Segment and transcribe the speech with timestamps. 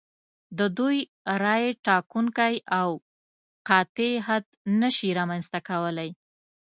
[0.57, 0.97] د دوی
[1.43, 2.89] رایې ټاکونکی او
[3.67, 4.45] قاطع حد
[4.81, 6.09] نشي رامنځته کولای.